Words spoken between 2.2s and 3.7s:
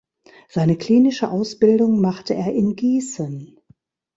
er in Gießen.